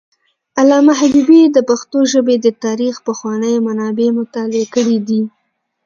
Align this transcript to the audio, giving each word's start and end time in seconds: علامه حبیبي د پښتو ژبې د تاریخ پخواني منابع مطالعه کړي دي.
علامه 0.59 0.93
حبیبي 1.01 1.41
د 1.55 1.57
پښتو 1.69 1.97
ژبې 2.11 2.35
د 2.41 2.47
تاریخ 2.65 2.95
پخواني 3.07 3.53
منابع 3.67 4.07
مطالعه 4.19 4.65
کړي 4.75 4.97
دي. 5.07 5.21